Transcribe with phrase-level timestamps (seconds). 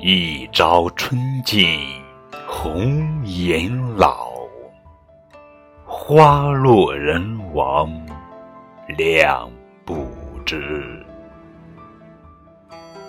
[0.00, 1.66] 一朝春尽
[2.46, 4.30] 红颜老
[5.84, 7.20] 花落人
[7.52, 7.92] 亡
[8.96, 9.50] 两
[9.84, 10.06] 不
[10.46, 11.04] 知。